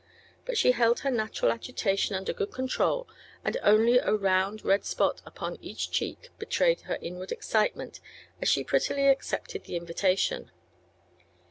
[0.45, 3.07] But she held her natural agitation under good control
[3.45, 7.99] and only a round red spot Upon each cheek betrayed her inward excitement
[8.41, 10.49] as she prettily accepted the invitation.